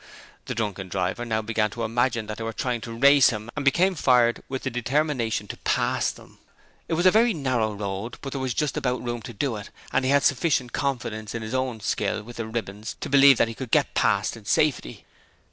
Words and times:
The 0.45 0.55
drunken 0.55 0.89
driver 0.89 1.25
now 1.25 1.43
began 1.43 1.69
to 1.69 1.83
imagine 1.83 2.25
that 2.25 2.37
they 2.39 2.43
were 2.43 2.53
trying 2.53 2.81
to 2.81 2.97
race 2.97 3.29
him, 3.29 3.51
and 3.55 3.63
became 3.63 3.93
fired 3.93 4.41
with 4.49 4.63
the 4.63 4.71
determination 4.71 5.47
to 5.49 5.57
pass 5.57 6.09
them. 6.09 6.39
It 6.87 6.95
was 6.95 7.05
a 7.05 7.11
very 7.11 7.35
narrow 7.35 7.75
road, 7.75 8.17
but 8.23 8.31
there 8.31 8.41
was 8.41 8.55
just 8.55 8.75
about 8.75 9.03
room 9.03 9.21
to 9.21 9.31
do 9.33 9.57
it, 9.57 9.69
and 9.93 10.03
he 10.03 10.09
had 10.09 10.23
sufficient 10.23 10.73
confidence 10.73 11.35
in 11.35 11.43
his 11.43 11.53
own 11.53 11.81
skill 11.81 12.23
with 12.23 12.37
the 12.37 12.47
ribbons 12.47 12.95
to 13.01 13.09
believe 13.09 13.37
that 13.37 13.47
he 13.47 13.53
could 13.53 13.69
get 13.69 13.93
past 13.93 14.35
in 14.35 14.45
safety. 14.45 15.05